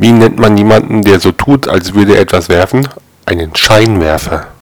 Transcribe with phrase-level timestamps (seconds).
[0.00, 2.88] Wie nennt man jemanden, der so tut, als würde er etwas werfen?
[3.26, 4.46] Einen Scheinwerfer